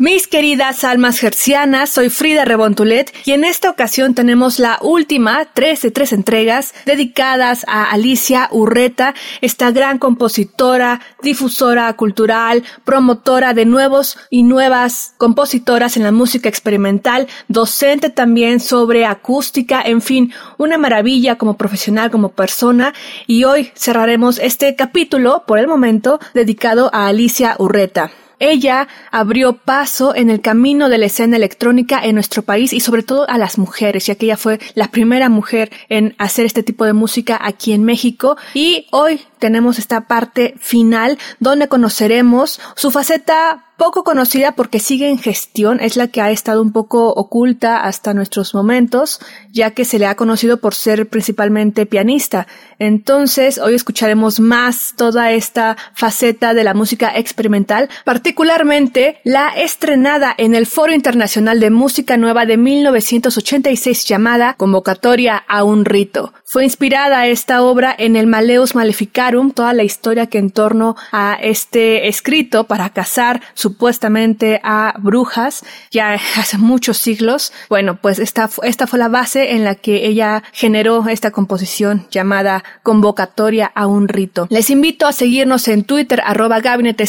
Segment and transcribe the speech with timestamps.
[0.00, 5.82] Mis queridas almas gercianas, soy Frida Rebontulet y en esta ocasión tenemos la última, tres
[5.82, 14.16] de tres entregas dedicadas a Alicia Urreta, esta gran compositora, difusora cultural, promotora de nuevos
[14.30, 21.36] y nuevas compositoras en la música experimental, docente también sobre acústica, en fin, una maravilla
[21.36, 22.94] como profesional, como persona
[23.26, 28.10] y hoy cerraremos este capítulo, por el momento, dedicado a Alicia Urreta.
[28.40, 33.02] Ella abrió paso en el camino de la escena electrónica en nuestro país y sobre
[33.02, 36.84] todo a las mujeres, ya que ella fue la primera mujer en hacer este tipo
[36.86, 38.36] de música aquí en México.
[38.54, 45.16] Y hoy tenemos esta parte final donde conoceremos su faceta poco conocida porque sigue en
[45.16, 49.20] gestión, es la que ha estado un poco oculta hasta nuestros momentos,
[49.52, 52.46] ya que se le ha conocido por ser principalmente pianista.
[52.78, 60.54] Entonces, hoy escucharemos más toda esta faceta de la música experimental, particularmente la estrenada en
[60.54, 66.34] el Foro Internacional de Música Nueva de 1986 llamada Convocatoria a un rito.
[66.44, 71.38] Fue inspirada esta obra en el Maleus Maleficarum, toda la historia que en torno a
[71.40, 73.40] este escrito para cazar
[73.70, 77.52] supuestamente a brujas ya hace muchos siglos.
[77.68, 82.64] Bueno, pues esta, esta fue la base en la que ella generó esta composición llamada
[82.82, 84.46] Convocatoria a un rito.
[84.50, 87.04] Les invito a seguirnos en Twitter arroba gabinete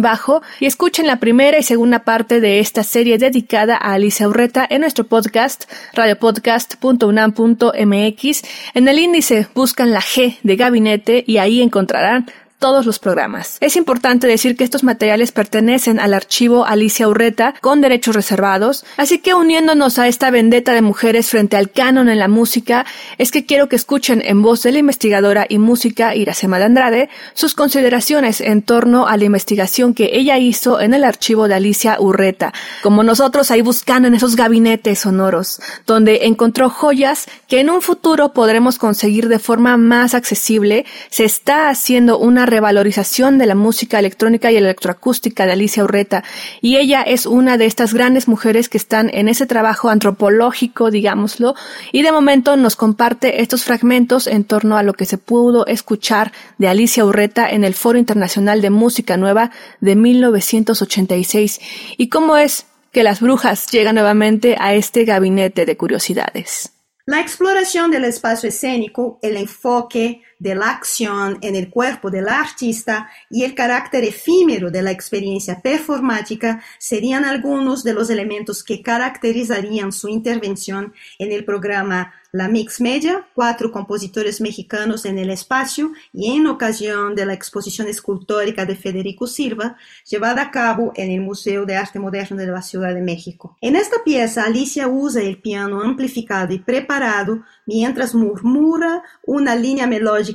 [0.00, 4.66] bajo y escuchen la primera y segunda parte de esta serie dedicada a Alicia Urreta
[4.68, 8.42] en nuestro podcast radiopodcast.unam.mx.
[8.74, 12.26] En el índice buscan la G de gabinete y ahí encontrarán
[12.60, 13.56] todos los programas.
[13.60, 19.18] Es importante decir que estos materiales pertenecen al archivo Alicia Urreta con derechos reservados, así
[19.18, 22.86] que uniéndonos a esta vendetta de mujeres frente al canon en la música,
[23.18, 27.08] es que quiero que escuchen en voz de la investigadora y música Iracema de Andrade
[27.32, 31.96] sus consideraciones en torno a la investigación que ella hizo en el archivo de Alicia
[31.98, 37.80] Urreta, como nosotros ahí buscando en esos gabinetes sonoros, donde encontró joyas que en un
[37.80, 43.98] futuro podremos conseguir de forma más accesible, se está haciendo una revalorización de la música
[43.98, 46.24] electrónica y electroacústica de Alicia Urreta,
[46.60, 51.54] y ella es una de estas grandes mujeres que están en ese trabajo antropológico, digámoslo,
[51.92, 56.32] y de momento nos comparte estos fragmentos en torno a lo que se pudo escuchar
[56.58, 59.50] de Alicia Urreta en el Foro Internacional de Música Nueva
[59.80, 61.60] de 1986,
[61.96, 66.72] y cómo es que las brujas llegan nuevamente a este gabinete de curiosidades.
[67.06, 73.08] La exploración del espacio escénico, el enfoque de la acción en el cuerpo del artista
[73.28, 79.92] y el carácter efímero de la experiencia performática serían algunos de los elementos que caracterizarían
[79.92, 86.34] su intervención en el programa La Mix Media, cuatro compositores mexicanos en el espacio y
[86.36, 89.76] en ocasión de la exposición escultórica de Federico Silva,
[90.08, 93.58] llevada a cabo en el Museo de Arte Moderno de la Ciudad de México.
[93.60, 100.29] En esta pieza, Alicia usa el piano amplificado y preparado mientras murmura una línea melódica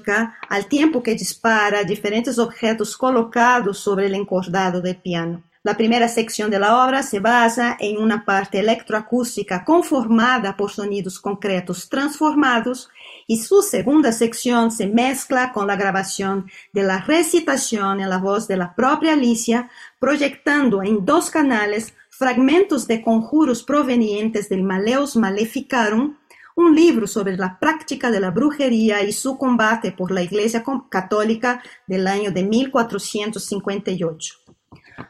[0.49, 5.43] al tiempo que dispara diferentes objetos colocados sobre el encordado del piano.
[5.65, 11.19] La primera sección de la obra se basa en una parte electroacústica conformada por sonidos
[11.19, 12.89] concretos transformados
[13.25, 18.47] y su segunda sección se mezcla con la grabación de la recitación en la voz
[18.47, 26.15] de la propia Alicia, proyectando en dos canales fragmentos de conjuros provenientes del Maleus Maleficarum,
[26.55, 31.61] un libro sobre la práctica de la brujería y su combate por la Iglesia Católica
[31.85, 34.35] del año de 1458.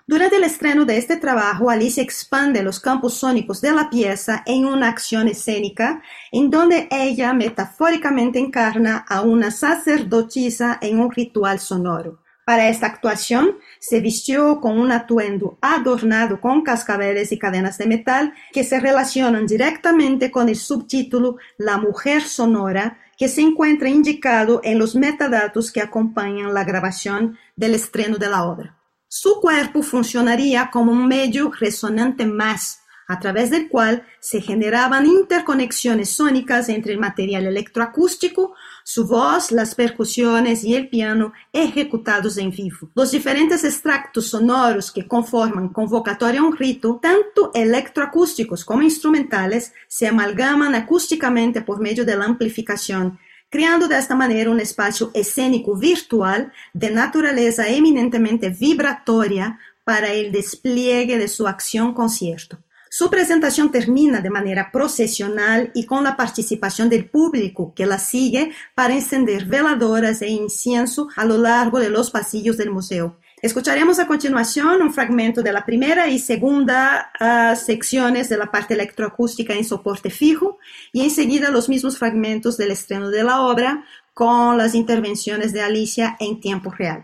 [0.07, 4.65] Durante el estreno de este trabajo, Alicia expande los campos sónicos de la pieza en
[4.65, 6.01] una acción escénica
[6.31, 12.24] en donde ella metafóricamente encarna a una sacerdotisa en un ritual sonoro.
[12.45, 18.33] Para esta actuación se vistió con un atuendo adornado con cascabeles y cadenas de metal
[18.53, 24.77] que se relacionan directamente con el subtítulo La mujer sonora que se encuentra indicado en
[24.77, 28.77] los metadatos que acompañan la grabación del estreno de la obra.
[29.07, 36.09] Su cuerpo funcionaría como un medio resonante más, a través del cual se generaban interconexiones
[36.09, 42.89] sónicas entre el material electroacústico, su voz, las percusiones y el piano ejecutados en vivo.
[42.95, 50.07] Los diferentes extractos sonoros que conforman convocatoria a un rito, tanto electroacústicos como instrumentales, se
[50.07, 53.19] amalgaman acústicamente por medio de la amplificación,
[53.49, 61.17] creando de esta manera un espacio escénico virtual de naturaleza eminentemente vibratoria para el despliegue
[61.17, 62.57] de su acción concierto.
[62.97, 68.53] Su presentación termina de manera procesional y con la participación del público que la sigue
[68.73, 73.17] para encender veladoras e incienso a lo largo de los pasillos del museo.
[73.41, 78.75] Escucharemos a continuación un fragmento de la primera y segunda uh, secciones de la parte
[78.75, 80.57] electroacústica en soporte fijo
[80.93, 83.83] y enseguida los mismos fragmentos del estreno de la obra
[84.13, 87.03] con las intervenciones de Alicia en tiempo real.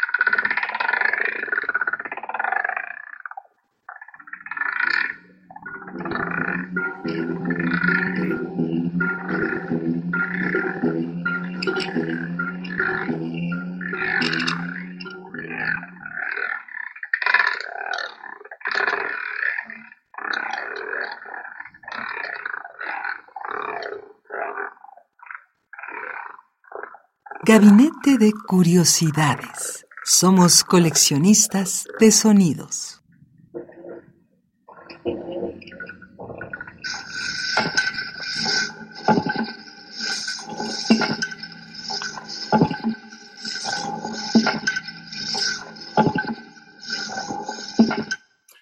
[27.43, 29.87] Gabinete de Curiosidades.
[30.05, 33.01] Somos coleccionistas de sonidos.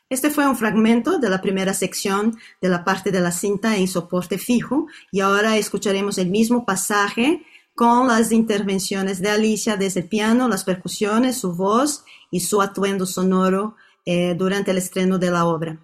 [0.09, 3.89] Este fue un fragmento de la primera sección de la parte de la cinta en
[3.89, 7.43] soporte fijo y ahora escucharemos el mismo pasaje
[7.79, 13.05] con las intervenciones de Alicia desde el piano, las percusiones, su voz y su atuendo
[13.05, 15.79] sonoro eh, durante el estreno de la obra.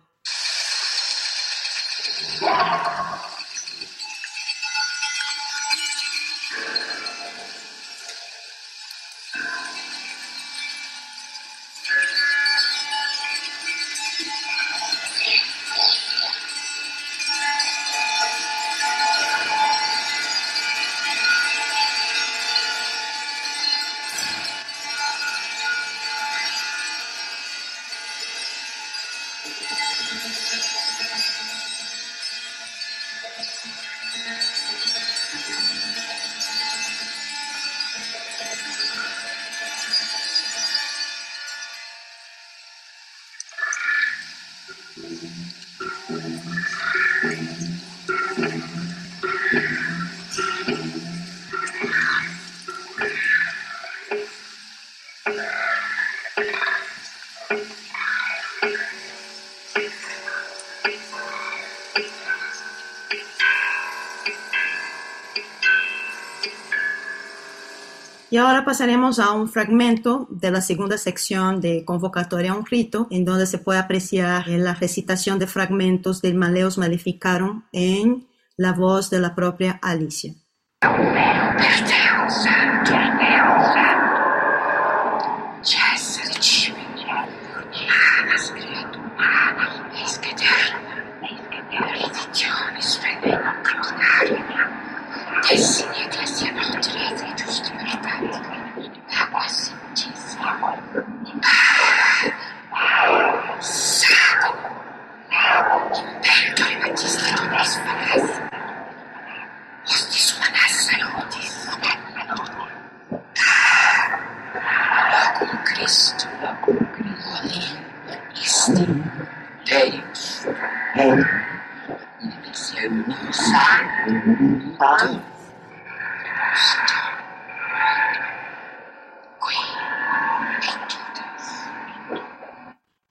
[68.36, 73.08] Y ahora pasaremos a un fragmento de la segunda sección de Convocatoria a un rito,
[73.10, 78.28] en donde se puede apreciar la recitación de fragmentos del Maleus Maleficarum en
[78.58, 80.34] la voz de la propia Alicia.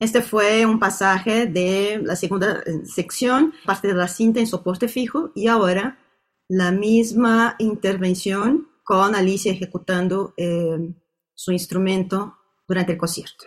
[0.05, 4.87] Este fue un pasaje de la segunda eh, sección, parte de la cinta en soporte
[4.87, 5.99] fijo, y ahora
[6.47, 10.93] la misma intervención con Alicia ejecutando eh,
[11.35, 12.37] su instrumento
[12.69, 13.47] durante el concierto.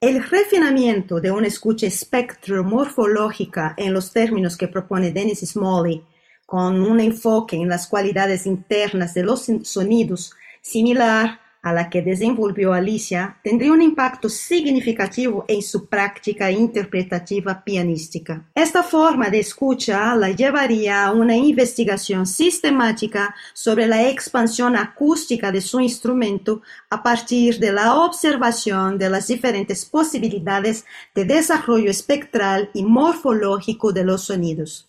[0.00, 6.04] El refinamiento de una escucha espectromorfológica en los términos que propone Dennis Smalley,
[6.46, 12.72] con un enfoque en las cualidades internas de los sonidos similar a la que desenvolvió
[12.72, 18.44] Alicia, tendría un impacto significativo en su práctica interpretativa pianística.
[18.54, 25.60] Esta forma de escucha la llevaría a una investigación sistemática sobre la expansión acústica de
[25.60, 30.84] su instrumento a partir de la observación de las diferentes posibilidades
[31.14, 34.87] de desarrollo espectral y morfológico de los sonidos.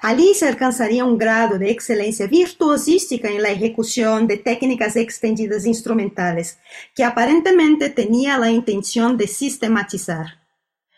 [0.00, 6.58] Alice alcanzaría un grado de excelencia virtuosística en la ejecución de técnicas extendidas instrumentales,
[6.94, 10.41] que aparentemente tenía la intención de sistematizar.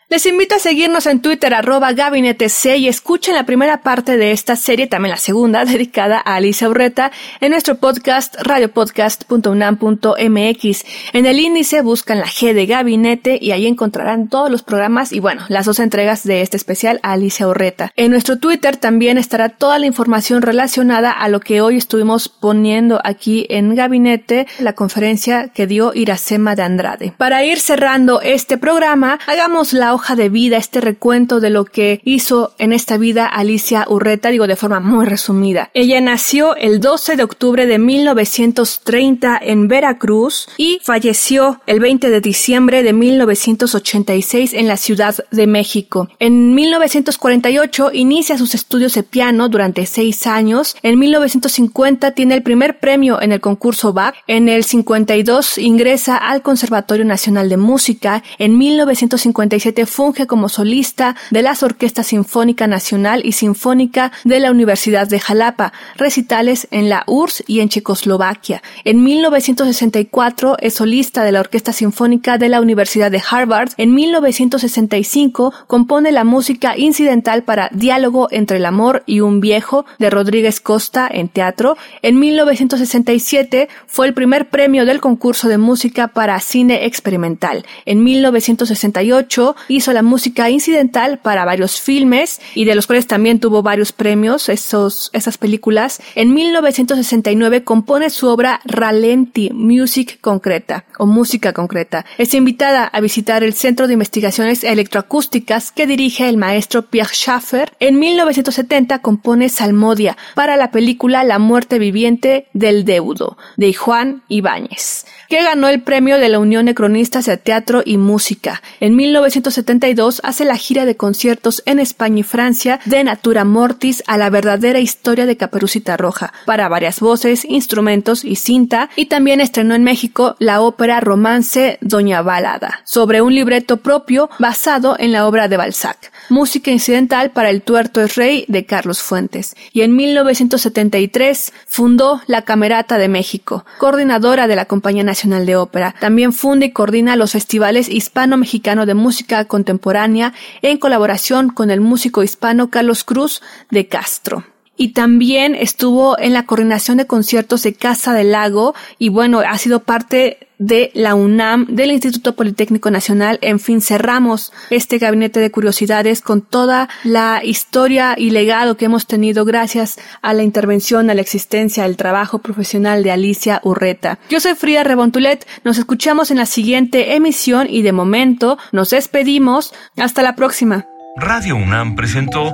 [0.07, 4.33] Les invito a seguirnos en Twitter arroba gabinete C y escuchen la primera parte de
[4.33, 10.85] esta serie, también la segunda, dedicada a Alicia Urreta, en nuestro podcast radiopodcast.unam.mx.
[11.13, 15.19] En el índice buscan la G de gabinete y ahí encontrarán todos los programas y
[15.19, 17.91] bueno, las dos entregas de este especial a Alicia Urreta.
[17.95, 23.01] En nuestro Twitter también estará toda la información relacionada a lo que hoy estuvimos poniendo
[23.03, 27.13] aquí en gabinete, la conferencia que dio Iracema de Andrade.
[27.17, 32.01] Para ir cerrando este programa, hagamos la hoja de vida, este recuento de lo que
[32.03, 35.69] hizo en esta vida Alicia Urreta, digo de forma muy resumida.
[35.73, 42.19] Ella nació el 12 de octubre de 1930 en Veracruz y falleció el 20 de
[42.19, 46.09] diciembre de 1986 en la Ciudad de México.
[46.19, 50.75] En 1948 inicia sus estudios de piano durante seis años.
[50.83, 54.15] En 1950 tiene el primer premio en el concurso Bach.
[54.27, 58.23] En el 52 ingresa al Conservatorio Nacional de Música.
[58.39, 65.07] En 1957 funge como solista de las Orquestas Sinfónica Nacional y Sinfónica de la Universidad
[65.07, 68.61] de Jalapa, recitales en la URSS y en Checoslovaquia.
[68.83, 73.69] En 1964 es solista de la Orquesta Sinfónica de la Universidad de Harvard.
[73.77, 80.09] En 1965 compone la música incidental para Diálogo entre el amor y un viejo de
[80.09, 81.77] Rodríguez Costa en teatro.
[82.01, 87.65] En 1967 fue el primer premio del concurso de música para cine experimental.
[87.85, 93.61] En 1968 hizo la música incidental para varios filmes y de los cuales también tuvo
[93.61, 96.01] varios premios esos, esas películas.
[96.15, 102.05] En 1969 compone su obra Ralenti, Music Concreta o Música Concreta.
[102.17, 107.73] Es invitada a visitar el Centro de Investigaciones Electroacústicas que dirige el maestro Pierre Schaffer.
[107.79, 115.05] En 1970 compone Salmodia para la película La muerte viviente del deudo de Juan Ibáñez,
[115.29, 118.61] que ganó el premio de la Unión de Cronistas de Teatro y Música.
[118.79, 124.03] En 1970 1972 hace la gira de conciertos en España y Francia de Natura Mortis
[124.05, 129.41] a la verdadera historia de Caperucita Roja, para varias voces, instrumentos y cinta, y también
[129.41, 135.27] estrenó en México la ópera Romance Doña Balada, sobre un libreto propio basado en la
[135.27, 139.95] obra de Balzac, música incidental para El tuerto es rey de Carlos Fuentes, y en
[139.95, 145.95] 1973 fundó la Camerata de México, coordinadora de la Compañía Nacional de Ópera.
[145.99, 152.23] También funda y coordina los festivales hispano-mexicano de música contemporánea en colaboración con el músico
[152.23, 154.43] hispano Carlos Cruz de Castro
[154.77, 159.57] y también estuvo en la coordinación de conciertos de Casa del Lago y bueno, ha
[159.57, 165.51] sido parte de la UNAM, del Instituto Politécnico Nacional, en fin, cerramos este gabinete de
[165.51, 171.13] curiosidades con toda la historia y legado que hemos tenido gracias a la intervención, a
[171.13, 174.17] la existencia, al trabajo profesional de Alicia Urreta.
[174.29, 179.73] Yo soy Frida Rebontulet, nos escuchamos en la siguiente emisión y de momento nos despedimos.
[179.97, 180.85] Hasta la próxima.
[181.17, 182.53] Radio UNAM presentó